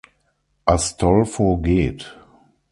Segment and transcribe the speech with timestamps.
[0.65, 2.17] Astolfo geht.